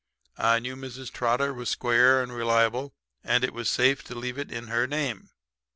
[0.39, 1.11] I knew Mrs.
[1.13, 2.91] Trotter was square and reliable
[3.23, 5.29] and it was safe to leave it in her name.